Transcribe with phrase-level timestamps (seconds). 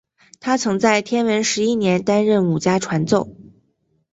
[0.39, 3.29] 他曾在天文十一年担任武家传奏。